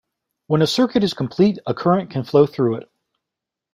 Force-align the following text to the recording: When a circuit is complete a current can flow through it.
When 0.47 0.63
a 0.63 0.65
circuit 0.65 1.03
is 1.03 1.13
complete 1.13 1.59
a 1.67 1.75
current 1.75 2.09
can 2.09 2.23
flow 2.23 2.47
through 2.47 2.77
it. 2.77 2.89